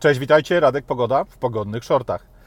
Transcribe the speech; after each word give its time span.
Cześć, 0.00 0.20
witajcie, 0.20 0.60
Radek 0.60 0.84
Pogoda 0.84 1.24
w 1.24 1.38
pogodnych 1.38 1.84
shortach. 1.84 2.37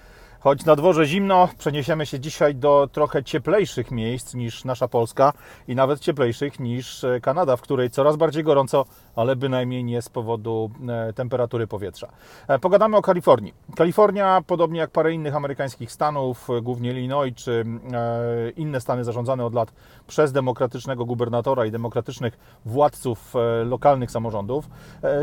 Choć 0.44 0.66
na 0.66 0.76
dworze 0.76 1.06
zimno, 1.06 1.50
przeniesiemy 1.58 2.06
się 2.06 2.20
dzisiaj 2.20 2.56
do 2.56 2.90
trochę 2.92 3.24
cieplejszych 3.24 3.92
miejsc 3.92 4.34
niż 4.34 4.66
nasza 4.66 4.88
Polska 4.88 5.34
i 5.68 5.76
nawet 5.76 6.00
cieplejszych 6.00 6.60
niż 6.60 7.04
e, 7.04 7.20
Kanada, 7.20 7.58
w 7.58 7.62
której 7.62 7.90
coraz 7.90 8.16
bardziej 8.16 8.44
gorąco, 8.44 8.86
ale 9.16 9.36
bynajmniej 9.36 9.84
nie 9.84 10.02
z 10.02 10.10
powodu 10.10 10.72
e, 10.90 11.14
temperatury 11.14 11.68
powietrza. 11.68 12.08
E, 12.48 12.60
pogadamy 12.60 12.98
o 12.98 13.02
Kalifornii. 13.02 13.54
Kalifornia, 13.76 14.42
podobnie 14.48 14.80
jak 14.80 14.92
parę 14.92 15.14
innych 15.14 15.36
amerykańskich 15.36 15.92
stanów, 15.92 16.48
głównie 16.62 16.92
Illinois 16.92 17.36
czy 17.36 17.66
inne 18.56 18.82
stany 18.82 19.04
zarządzane 19.04 19.46
od 19.46 19.54
lat 19.54 19.74
przez 20.08 20.32
demokratycznego 20.32 21.06
gubernatora 21.06 21.66
i 21.66 21.72
demokratycznych 21.72 22.40
władców 22.66 23.34
lokalnych 23.66 24.12
samorządów, 24.12 24.70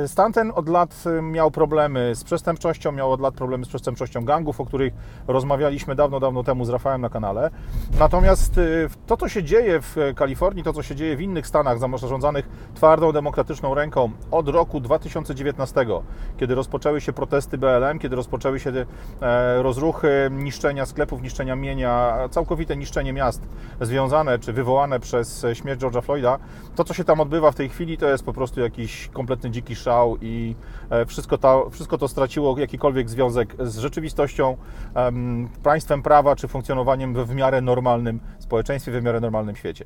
stan 0.07 0.33
ten 0.33 0.53
od 0.55 0.69
lat 0.69 1.05
miał 1.23 1.51
problemy 1.51 2.15
z 2.15 2.25
przestępczością, 2.25 2.93
miał 2.93 3.13
od 3.13 3.21
lat 3.21 3.35
problemy 3.35 3.65
z 3.65 3.69
przestępczością 3.69 4.25
gangów, 4.25 4.61
o 4.61 4.65
których 4.65 4.93
rozmawialiśmy 5.27 5.95
dawno, 5.95 6.21
dawno 6.21 6.43
temu 6.43 6.65
z 6.65 6.69
Rafałem 6.69 7.01
na 7.01 7.09
kanale. 7.09 7.51
Natomiast 7.99 8.59
y, 8.59 8.89
to, 9.07 9.17
co 9.17 9.29
się 9.29 9.45
dzieje 9.45 9.81
w 9.81 9.97
Kalifornii, 10.17 10.65
to, 10.65 10.73
co 10.73 10.83
się 10.83 10.95
dzieje 10.95 11.17
w 11.17 11.21
innych 11.21 11.47
stanach 11.47 11.79
zarządzanych 11.79 12.49
twardą, 12.75 13.13
demokratyczną 13.13 13.75
ręką 13.75 14.11
od 14.31 14.49
roku 14.49 14.81
2019, 14.81 15.87
kiedy 16.39 16.55
rozpoczęły 16.55 17.01
się 17.01 17.13
protesty 17.13 17.59
BLM, 17.59 17.99
kiedy 17.99 18.17
rozpoczęły 18.17 18.61
się 18.61 18.71
e, 18.71 19.63
rozruchy 19.63 20.29
niszczenia 20.33 20.87
sklepów, 20.87 21.23
niszczenia 21.23 21.57
mienia, 21.57 22.19
całkowite 22.31 22.77
niszczenie 22.77 23.13
miast 23.13 23.43
związane 23.81 24.39
czy 24.39 24.53
wywołane 24.53 25.01
przez 25.01 25.47
śmierć 25.53 25.81
George'a 25.81 26.03
Floyda, 26.03 26.39
to, 26.75 26.85
co 26.85 26.95
się 26.95 27.05
tam 27.05 27.21
odbywa 27.21 27.51
w 27.51 27.55
tej 27.55 27.69
chwili, 27.69 27.97
to 27.97 28.09
jest 28.09 28.25
po 28.25 28.33
prostu 28.33 28.61
jakiś 28.61 29.09
kompletny 29.09 29.51
dziki 29.51 29.77
szał 29.77 30.17
i 30.21 30.55
e, 30.91 31.07
wszystko 31.07 31.39
to, 31.39 31.71
wszystko 31.71 31.99
to 31.99 32.09
straciło 32.09 32.59
jakikolwiek 32.59 33.11
związek 33.11 33.57
z 33.61 33.79
rzeczywistością, 33.79 34.57
państwem 35.63 36.03
prawa 36.03 36.37
czy 36.37 36.49
funkcjonowaniem 36.49 37.25
w 37.27 37.35
miarę 37.35 37.61
normalnym 37.61 38.21
społeczeństwie, 38.39 39.01
w 39.01 39.05
miarę 39.05 39.21
normalnym 39.21 39.57
świecie. 39.57 39.85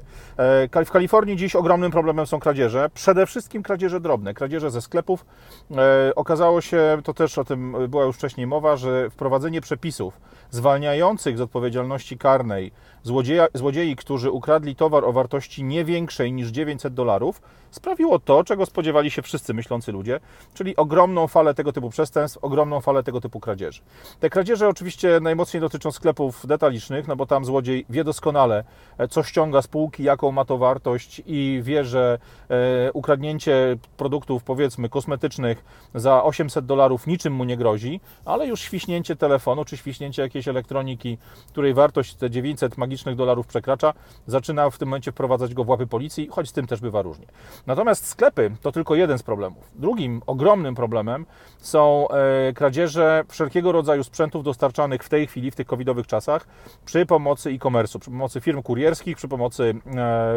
E, 0.74 0.84
w 0.84 0.90
Kalifornii 0.90 1.36
dziś 1.36 1.56
ogromnym 1.56 1.92
problemem 1.92 2.26
są 2.26 2.40
kradzieże, 2.40 2.90
przede 2.94 3.26
wszystkim 3.26 3.62
kradzieże 3.62 4.00
drobne, 4.00 4.34
kradzieże 4.34 4.70
ze 4.70 4.80
sklepów. 4.80 5.26
E, 5.70 6.14
okazało 6.14 6.60
się, 6.60 6.98
to 7.04 7.14
też 7.14 7.38
o 7.38 7.44
tym 7.44 7.76
była 7.88 8.04
już 8.04 8.16
wcześniej 8.16 8.46
mowa, 8.46 8.76
że 8.76 9.10
wprowadzenie 9.10 9.60
przepisów 9.60 10.20
zwalniających 10.50 11.38
z 11.38 11.40
odpowiedzialności 11.40 12.18
karnej 12.18 12.72
złodzieja, 13.02 13.46
złodziei, 13.54 13.96
którzy 13.96 14.30
ukradli 14.30 14.76
towar 14.76 15.04
o 15.04 15.12
wartości 15.12 15.64
nie 15.64 15.84
większej 15.84 16.32
niż 16.32 16.48
900 16.48 16.94
dolarów, 16.94 17.42
sprawiło 17.70 18.18
to, 18.18 18.44
czego 18.44 18.66
spodziewali 18.66 19.10
się 19.10 19.22
wszyscy 19.22 19.54
myślący 19.54 19.92
ludzie, 19.92 20.20
czyli 20.54 20.76
ogromną 20.76 21.28
falę 21.28 21.54
tego 21.54 21.72
typu 21.72 21.90
przestępstw, 21.90 22.38
ogromną 22.44 22.80
falę 22.80 23.02
tego 23.02 23.20
typu 23.20 23.40
kradzieży. 23.40 23.80
Te 24.20 24.30
kradzieże 24.30 24.68
oczywiście 24.68 25.20
najmocniej 25.20 25.60
dotyczą 25.60 25.92
sklepów 25.92 26.46
detalicznych, 26.46 27.08
no 27.08 27.16
bo 27.16 27.26
tam 27.26 27.44
złodziej 27.44 27.86
wie 27.90 28.04
doskonale, 28.04 28.64
e, 28.98 29.08
co 29.08 29.22
ściąga 29.22 29.62
z 29.62 29.66
półki, 29.66 30.02
jaką 30.02 30.32
ma 30.32 30.44
to 30.44 30.58
wartość 30.58 31.22
i 31.26 31.60
wie, 31.62 31.84
że 31.84 32.18
e, 32.50 32.92
ukradnięcie 32.92 33.76
produktów, 33.96 34.44
powiedzmy, 34.44 34.88
kosmetycznych 34.88 35.64
za 35.94 36.24
800 36.24 36.66
dolarów 36.66 37.06
niczym 37.06 37.32
mu 37.32 37.44
nie 37.44 37.56
grozi, 37.56 38.00
ale 38.24 38.46
już 38.46 38.60
świśnięcie 38.60 39.16
telefonu 39.16 39.64
czy 39.64 39.76
świśnięcie 39.76 40.22
jakiejś 40.22 40.48
elektroniki, 40.48 41.18
której 41.48 41.74
wartość 41.74 42.14
te 42.14 42.30
900 42.30 42.78
magicznych 42.78 42.91
dolarów 43.16 43.46
przekracza, 43.46 43.92
zaczyna 44.26 44.70
w 44.70 44.78
tym 44.78 44.88
momencie 44.88 45.12
wprowadzać 45.12 45.54
go 45.54 45.64
w 45.64 45.68
łapy 45.68 45.86
policji, 45.86 46.28
choć 46.30 46.48
z 46.48 46.52
tym 46.52 46.66
też 46.66 46.80
bywa 46.80 47.02
różnie. 47.02 47.26
Natomiast 47.66 48.06
sklepy 48.06 48.50
to 48.62 48.72
tylko 48.72 48.94
jeden 48.94 49.18
z 49.18 49.22
problemów. 49.22 49.70
Drugim 49.74 50.22
ogromnym 50.26 50.74
problemem 50.74 51.26
są 51.58 52.08
e, 52.08 52.52
kradzieże 52.52 53.24
wszelkiego 53.28 53.72
rodzaju 53.72 54.04
sprzętów 54.04 54.44
dostarczanych 54.44 55.04
w 55.04 55.08
tej 55.08 55.26
chwili, 55.26 55.50
w 55.50 55.54
tych 55.54 55.66
covidowych 55.66 56.06
czasach, 56.06 56.46
przy 56.84 57.06
pomocy 57.06 57.50
e-commerce'u, 57.50 57.98
przy 57.98 58.10
pomocy 58.10 58.40
firm 58.40 58.62
kurierskich, 58.62 59.16
przy 59.16 59.28
pomocy 59.28 59.74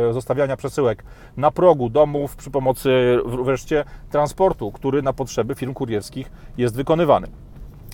e, 0.10 0.14
zostawiania 0.14 0.58
przesyłek 0.58 1.04
na 1.38 1.52
progu 1.52 1.90
domów, 1.90 2.36
przy 2.36 2.52
pomocy 2.52 3.20
wreszcie 3.26 3.86
transportu, 4.12 4.72
który 4.72 5.02
na 5.02 5.14
potrzeby 5.14 5.56
firm 5.56 5.74
kurierskich 5.74 6.32
jest 6.58 6.76
wykonywany. 6.76 7.45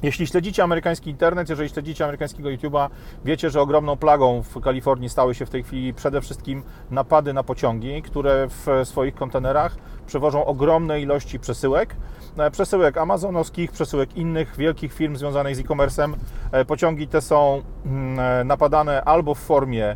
Jeśli 0.04 0.28
śledzicie 0.28 0.64
amerykański 0.64 1.10
internet, 1.10 1.50
jeżeli 1.50 1.70
śledzicie 1.70 2.04
amerykańskiego 2.04 2.50
YouTube'a, 2.50 2.90
wiecie, 3.26 3.50
że 3.50 3.62
ogromną 3.62 3.98
plagą 3.98 4.42
w 4.42 4.62
Kalifornii 4.62 5.10
stały 5.10 5.36
się 5.36 5.46
w 5.46 5.50
tej 5.50 5.64
chwili 5.64 5.94
przede 5.94 6.22
wszystkim 6.22 6.64
napady 6.92 7.34
na 7.34 7.44
pociągi, 7.44 8.02
które 8.02 8.48
w 8.50 8.88
swoich 8.88 9.16
kontenerach 9.16 9.78
przewożą 10.12 10.46
ogromne 10.46 11.02
ilości 11.02 11.40
przesyłek. 11.40 11.96
E, 12.38 12.52
przesyłek 12.52 12.98
amazonowskich, 12.98 13.72
przesyłek 13.72 14.18
innych 14.18 14.56
wielkich 14.58 14.94
firm 14.94 15.16
związanych 15.16 15.56
z 15.56 15.60
e-commerce'em. 15.60 16.14
E, 16.52 16.66
pociągi 16.66 17.08
te 17.08 17.22
są 17.22 17.62
mm, 17.86 18.20
e, 18.20 18.44
napadane 18.44 19.04
albo 19.04 19.36
w 19.36 19.40
formie 19.40 19.96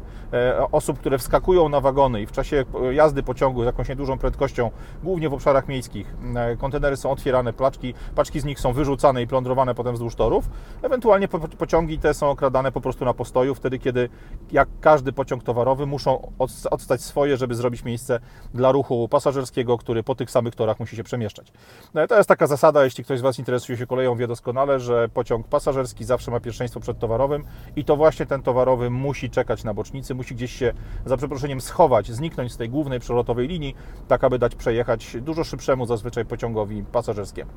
osób, 0.71 0.99
które 0.99 1.17
wskakują 1.17 1.69
na 1.69 1.81
wagony 1.81 2.21
i 2.21 2.25
w 2.25 2.31
czasie 2.31 2.65
jazdy 2.91 3.23
pociągu 3.23 3.63
z 3.63 3.65
jakąś 3.65 3.89
niedużą 3.89 4.17
prędkością, 4.17 4.71
głównie 5.03 5.29
w 5.29 5.33
obszarach 5.33 5.67
miejskich, 5.67 6.15
kontenery 6.57 6.97
są 6.97 7.11
otwierane, 7.11 7.53
paczki, 7.53 7.93
paczki 8.15 8.39
z 8.39 8.45
nich 8.45 8.59
są 8.59 8.73
wyrzucane 8.73 9.21
i 9.21 9.27
plądrowane 9.27 9.75
potem 9.75 9.93
wzdłuż 9.93 10.15
torów. 10.15 10.49
Ewentualnie 10.81 11.27
pociągi 11.57 11.99
te 11.99 12.13
są 12.13 12.29
okradane 12.29 12.71
po 12.71 12.81
prostu 12.81 13.05
na 13.05 13.13
postoju, 13.13 13.55
wtedy 13.55 13.79
kiedy 13.79 14.09
jak 14.51 14.69
każdy 14.81 15.13
pociąg 15.13 15.43
towarowy 15.43 15.85
muszą 15.85 16.31
odstać 16.71 17.01
swoje, 17.01 17.37
żeby 17.37 17.55
zrobić 17.55 17.83
miejsce 17.83 18.19
dla 18.53 18.71
ruchu 18.71 19.07
pasażerskiego, 19.09 19.77
który 19.77 20.03
po 20.05 20.15
tych 20.15 20.31
samych 20.31 20.55
torach 20.55 20.79
musi 20.79 20.95
się 20.95 21.03
przemieszczać. 21.03 21.51
No 21.93 22.07
to 22.07 22.17
jest 22.17 22.29
taka 22.29 22.47
zasada, 22.47 22.83
jeśli 22.83 23.03
ktoś 23.03 23.19
z 23.19 23.21
Was 23.21 23.39
interesuje 23.39 23.77
się 23.77 23.87
koleją, 23.87 24.15
wie 24.15 24.27
doskonale, 24.27 24.79
że 24.79 25.09
pociąg 25.09 25.47
pasażerski 25.47 26.05
zawsze 26.05 26.31
ma 26.31 26.39
pierwszeństwo 26.39 26.79
przed 26.79 26.99
towarowym 26.99 27.43
i 27.75 27.85
to 27.85 27.95
właśnie 27.95 28.25
ten 28.25 28.41
towarowy 28.41 28.89
musi 28.89 29.29
czekać 29.29 29.63
na 29.63 29.73
bocznicy, 29.73 30.15
musi 30.15 30.35
gdzieś 30.35 30.51
się, 30.51 30.73
za 31.05 31.17
przeproszeniem, 31.17 31.61
schować, 31.61 32.11
zniknąć 32.11 32.51
z 32.51 32.57
tej 32.57 32.69
głównej 32.69 32.99
przelotowej 32.99 33.47
linii, 33.47 33.75
tak 34.07 34.23
aby 34.23 34.39
dać 34.39 34.55
przejechać 34.55 35.17
dużo 35.21 35.43
szybszemu 35.43 35.85
zazwyczaj 35.85 36.25
pociągowi 36.25 36.83
pasażerskiemu. 36.91 37.51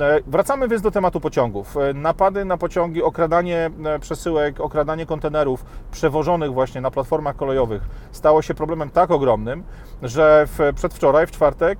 E, 0.00 0.20
wracamy 0.26 0.68
więc 0.68 0.82
do 0.82 0.90
tematu 0.90 1.20
pociągów. 1.20 1.76
E, 1.76 1.94
napady 1.94 2.44
na 2.44 2.56
pociągi, 2.56 3.02
okradanie 3.02 3.70
e, 3.84 3.98
przesyłek, 3.98 4.60
okradanie 4.60 5.06
kontenerów 5.06 5.64
przewożonych 5.90 6.52
właśnie 6.52 6.80
na 6.80 6.90
platformach 6.90 7.36
kolejowych 7.36 7.82
stało 8.12 8.42
się 8.42 8.54
problemem 8.54 8.90
tak 8.90 9.10
ogromnym, 9.10 9.64
że 10.02 10.46
w, 10.46 10.72
przedwczoraj, 10.74 11.26
w 11.26 11.30
czwartek, 11.30 11.78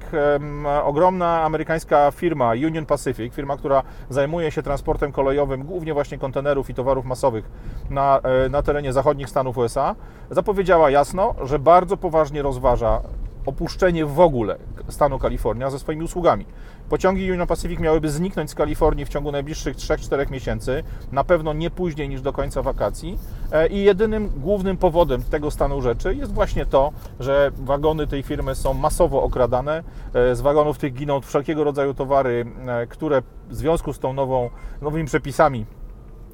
ogromna 0.85 1.43
amerykańska 1.43 2.11
firma 2.11 2.51
Union 2.51 2.87
Pacific, 2.87 3.35
firma, 3.35 3.57
która 3.57 3.83
zajmuje 4.11 4.51
się 4.51 4.63
transportem 4.63 5.13
kolejowym, 5.13 5.65
głównie 5.65 5.95
właśnie 5.95 6.19
kontenerów 6.19 6.71
i 6.71 6.75
towarów 6.75 7.05
masowych 7.05 7.51
na, 7.91 8.21
e, 8.23 8.49
na 8.49 8.63
terenie 8.63 8.93
zachodnich 8.93 9.29
Stanów 9.29 9.59
USA, 9.59 9.95
zapowiedziała 10.31 10.91
jasno, 10.91 11.35
że 11.43 11.59
bardzo 11.59 11.97
poważnie 11.97 12.43
rozważa 12.43 13.01
opuszczenie 13.47 14.07
w 14.07 14.21
ogóle 14.21 14.57
stanu 14.89 15.19
Kalifornia 15.19 15.71
ze 15.71 15.79
swoimi 15.79 16.05
usługami. 16.05 16.47
Pociągi 16.89 17.33
Union 17.33 17.47
Pacific 17.47 17.81
miałyby 17.81 18.11
zniknąć 18.11 18.51
z 18.51 18.55
Kalifornii 18.55 19.05
w 19.05 19.09
ciągu 19.09 19.33
najbliższych 19.33 19.77
3-4 19.77 20.31
miesięcy, 20.31 20.85
na 21.13 21.25
pewno 21.25 21.53
nie 21.53 21.71
później 21.71 22.09
niż 22.09 22.21
do 22.21 22.33
końca 22.33 22.63
wakacji. 22.63 23.19
E, 23.53 23.67
I 23.67 23.83
jedynym 23.83 24.31
głównym 24.37 24.77
powodem 24.77 25.23
tego 25.23 25.51
stanu 25.51 25.83
rzeczy 25.83 26.15
jest 26.15 26.33
właśnie 26.33 26.67
to, 26.67 26.93
że 27.21 27.51
wagony 27.55 28.07
tej 28.07 28.23
firmy 28.23 28.55
są 28.55 28.75
masowo 28.75 29.23
okradane. 29.23 29.83
E, 30.15 30.35
z 30.35 30.41
wagonów 30.41 30.79
tych 30.79 30.95
giną 30.95 31.21
wszelkiego 31.21 31.65
rodzaju 31.65 31.95
towary, 31.95 32.47
e, 32.67 32.87
które 32.87 33.23
w 33.49 33.55
związku 33.55 33.93
z 33.93 33.99
tą 33.99 34.13
nową, 34.13 34.51
nowymi 34.83 35.07
przepisami 35.07 35.67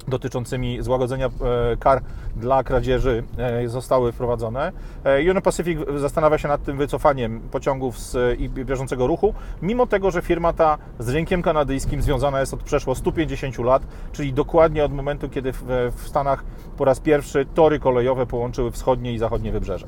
dotyczącymi 0.07 0.81
złagodzenia 0.81 1.25
e, 1.25 1.77
kar 1.77 2.01
dla 2.35 2.63
kradzieży 2.63 3.23
e, 3.37 3.69
zostały 3.69 4.11
wprowadzone. 4.11 4.71
E, 5.03 5.19
Union 5.19 5.41
Pacific 5.41 5.79
zastanawia 5.95 6.37
się 6.37 6.47
nad 6.47 6.63
tym 6.63 6.77
wycofaniem 6.77 7.39
pociągów 7.39 7.99
z 7.99 8.39
bieżącego 8.49 9.07
ruchu, 9.07 9.33
mimo 9.61 9.87
tego, 9.87 10.11
że 10.11 10.21
firma 10.21 10.53
ta 10.53 10.77
z 10.99 11.09
rynkiem 11.09 11.41
kanadyjskim 11.41 12.01
związana 12.01 12.39
jest 12.39 12.53
od 12.53 12.63
przeszło 12.63 12.95
150 12.95 13.57
lat, 13.57 13.83
czyli 14.11 14.33
dokładnie 14.33 14.85
od 14.85 14.93
momentu, 14.93 15.29
kiedy 15.29 15.53
w 15.95 16.01
Stanach 16.05 16.43
po 16.77 16.85
raz 16.85 16.99
pierwszy 16.99 17.45
tory 17.45 17.79
kolejowe 17.79 18.25
połączyły 18.25 18.71
wschodnie 18.71 19.13
i 19.13 19.17
zachodnie 19.17 19.51
wybrzeże. 19.51 19.87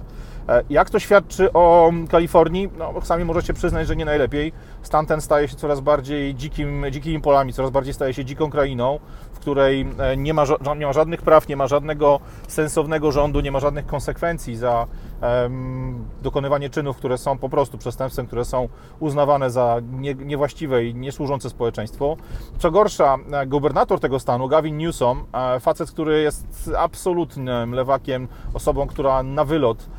Jak 0.69 0.89
to 0.89 1.00
świadczy 1.00 1.54
o 1.54 1.92
Kalifornii? 2.09 2.69
No, 2.77 2.94
sami 3.04 3.25
możecie 3.25 3.54
przyznać, 3.54 3.88
że 3.88 3.95
nie 3.95 4.06
najlepiej. 4.06 4.54
Stan 4.81 5.06
ten 5.06 5.21
staje 5.21 5.48
się 5.48 5.56
coraz 5.56 5.80
bardziej 5.80 6.36
dzikim, 6.36 6.86
dzikimi 6.92 7.21
polami, 7.21 7.54
coraz 7.54 7.71
bardziej 7.71 7.94
staje 7.94 8.13
się 8.13 8.25
dziką 8.25 8.50
krainą, 8.50 9.00
w 9.33 9.39
której 9.39 9.86
nie 10.18 10.34
ma, 10.34 10.44
nie 10.78 10.86
ma 10.86 10.94
żadnych 10.94 11.22
praw, 11.22 11.48
nie 11.48 11.56
ma 11.56 11.68
żadnego 11.68 12.20
sensownego 12.48 13.12
rządu, 13.12 13.40
nie 13.40 13.52
ma 13.52 13.60
żadnych 13.60 13.86
konsekwencji 13.86 14.56
za 14.56 14.88
dokonywanie 16.22 16.70
czynów, 16.70 16.98
które 16.98 17.18
są 17.18 17.38
po 17.38 17.50
prostu 17.50 17.78
przestępstwem, 17.78 18.28
które 18.28 18.46
są 18.46 18.70
uznawane 19.00 19.50
za 19.50 19.82
nie, 19.92 20.14
niewłaściwe 20.14 20.86
i 20.86 20.96
niesłużące 20.96 21.50
społeczeństwu. 21.50 22.18
Co 22.58 22.72
gorsza, 22.72 23.18
e, 23.32 23.48
gubernator 23.48 24.00
tego 24.00 24.20
stanu, 24.20 24.48
Gavin 24.48 24.78
Newsom, 24.78 25.26
e, 25.34 25.60
facet, 25.60 25.92
który 25.92 26.22
jest 26.22 26.72
absolutnym 26.78 27.72
lewakiem, 27.72 28.28
osobą, 28.54 28.88
która 28.88 29.24
na 29.24 29.46
wylot 29.46 29.90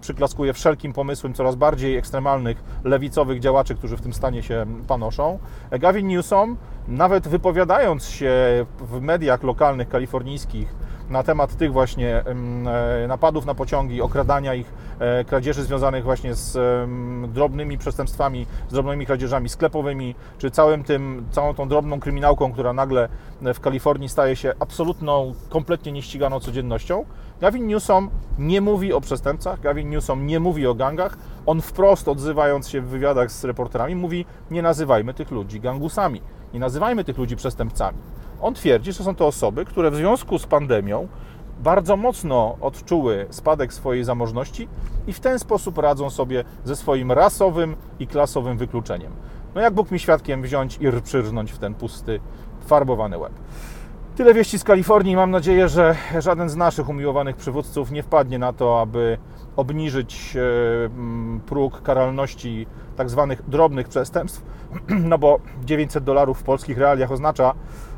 przyklaskuje 0.00 0.52
wszelkim 0.52 0.92
pomysłem 0.92 1.34
coraz 1.34 1.54
bardziej 1.54 1.96
ekstremalnych, 1.96 2.64
lewicowych 2.84 3.40
działaczy, 3.40 3.74
którzy 3.74 3.96
w 3.96 4.00
tym 4.00 4.12
stanie 4.12 4.42
się 4.42 4.66
panoszą. 4.88 5.38
Gavin 5.70 6.06
Newsom 6.06 6.56
nawet 6.88 7.28
wypowiadając 7.28 8.04
się 8.04 8.32
w 8.80 9.00
mediach 9.00 9.42
lokalnych 9.42 9.88
kalifornijskich 9.88 10.74
na 11.12 11.22
temat 11.22 11.56
tych 11.56 11.72
właśnie 11.72 12.24
e, 13.04 13.06
napadów 13.08 13.46
na 13.46 13.54
pociągi, 13.54 14.02
okradania 14.02 14.54
ich, 14.54 14.72
e, 14.98 15.24
kradzieży 15.24 15.62
związanych 15.62 16.04
właśnie 16.04 16.34
z 16.34 16.58
drobnymi 17.32 17.78
przestępstwami, 17.78 18.46
z 18.68 18.72
drobnymi 18.72 19.06
kradzieżami 19.06 19.48
sklepowymi, 19.48 20.14
czy 20.38 20.50
całym 20.50 20.84
tym, 20.84 21.26
całą 21.30 21.54
tą 21.54 21.68
drobną 21.68 22.00
kryminałką, 22.00 22.52
która 22.52 22.72
nagle 22.72 23.08
w 23.54 23.60
Kalifornii 23.60 24.08
staje 24.08 24.36
się 24.36 24.52
absolutną, 24.60 25.34
kompletnie 25.48 25.92
nieściganą 25.92 26.40
codziennością. 26.40 27.04
Gavin 27.40 27.66
Newsom 27.66 28.10
nie 28.38 28.60
mówi 28.60 28.92
o 28.92 29.00
przestępcach, 29.00 29.60
Gavin 29.60 29.90
Newsom 29.90 30.26
nie 30.26 30.40
mówi 30.40 30.66
o 30.66 30.74
gangach. 30.74 31.16
On 31.46 31.60
wprost 31.60 32.08
odzywając 32.08 32.68
się 32.68 32.80
w 32.80 32.86
wywiadach 32.86 33.32
z 33.32 33.44
reporterami 33.44 33.96
mówi: 33.96 34.24
Nie 34.50 34.62
nazywajmy 34.62 35.14
tych 35.14 35.30
ludzi 35.30 35.60
gangusami, 35.60 36.22
nie 36.54 36.60
nazywajmy 36.60 37.04
tych 37.04 37.18
ludzi 37.18 37.36
przestępcami. 37.36 37.98
On 38.42 38.54
twierdzi, 38.54 38.92
że 38.92 39.04
są 39.04 39.14
to 39.14 39.26
osoby, 39.26 39.64
które 39.64 39.90
w 39.90 39.96
związku 39.96 40.38
z 40.38 40.46
pandemią 40.46 41.08
bardzo 41.58 41.96
mocno 41.96 42.56
odczuły 42.60 43.26
spadek 43.30 43.72
swojej 43.72 44.04
zamożności 44.04 44.68
i 45.06 45.12
w 45.12 45.20
ten 45.20 45.38
sposób 45.38 45.78
radzą 45.78 46.10
sobie 46.10 46.44
ze 46.64 46.76
swoim 46.76 47.12
rasowym 47.12 47.76
i 47.98 48.06
klasowym 48.06 48.58
wykluczeniem. 48.58 49.12
No 49.54 49.60
jak 49.60 49.74
Bóg 49.74 49.90
mi 49.90 49.98
świadkiem 49.98 50.42
wziąć 50.42 50.78
i 50.80 51.02
przyrznąć 51.02 51.52
w 51.52 51.58
ten 51.58 51.74
pusty, 51.74 52.20
farbowany 52.66 53.18
łeb. 53.18 53.32
Tyle 54.16 54.34
wieści 54.34 54.58
z 54.58 54.64
Kalifornii. 54.64 55.16
Mam 55.16 55.30
nadzieję, 55.30 55.68
że 55.68 55.96
żaden 56.18 56.48
z 56.48 56.56
naszych 56.56 56.88
umiłowanych 56.88 57.36
przywódców 57.36 57.90
nie 57.90 58.02
wpadnie 58.02 58.38
na 58.38 58.52
to, 58.52 58.80
aby 58.80 59.18
obniżyć 59.56 60.36
e, 60.36 60.40
próg 61.46 61.82
karalności 61.82 62.66
tak 62.96 63.10
zwanych 63.10 63.48
drobnych 63.48 63.88
przestępstw, 63.88 64.44
no 65.10 65.18
bo 65.18 65.38
900 65.64 66.04
dolarów 66.04 66.38
w 66.38 66.42
polskich 66.42 66.78
realiach 66.78 67.12
oznacza, 67.12 67.54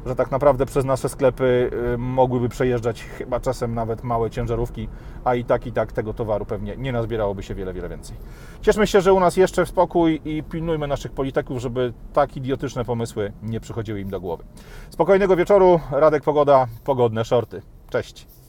że 0.06 0.16
tak 0.16 0.30
naprawdę 0.30 0.66
przez 0.66 0.84
nasze 0.84 1.08
sklepy 1.08 1.70
e, 1.94 1.98
mogłyby 1.98 2.48
przejeżdżać 2.48 3.02
chyba 3.02 3.40
czasem 3.40 3.74
nawet 3.74 4.04
małe 4.04 4.30
ciężarówki, 4.30 4.88
a 5.24 5.34
i 5.34 5.44
tak 5.44 5.66
i 5.66 5.72
tak 5.72 5.92
tego 5.92 6.14
towaru 6.14 6.46
pewnie 6.46 6.76
nie 6.76 6.92
nazbierałoby 6.92 7.42
się 7.42 7.54
wiele, 7.54 7.72
wiele 7.72 7.88
więcej. 7.88 8.16
Cieszmy 8.60 8.86
się, 8.86 9.00
że 9.00 9.12
u 9.12 9.20
nas 9.20 9.36
jeszcze 9.36 9.64
w 9.64 9.68
spokój 9.68 10.20
i 10.24 10.42
pilnujmy 10.42 10.86
naszych 10.86 11.12
polityków, 11.12 11.58
żeby 11.58 11.92
tak 12.12 12.36
idiotyczne 12.36 12.84
pomysły 12.84 13.32
nie 13.42 13.60
przychodziły 13.60 14.00
im 14.00 14.10
do 14.10 14.20
głowy. 14.20 14.44
Spokojnego 14.90 15.36
wieczoru, 15.36 15.80
Radek 15.90 16.22
Pogoda, 16.22 16.66
pogodne 16.84 17.24
shorty. 17.24 17.62
Cześć. 17.90 18.43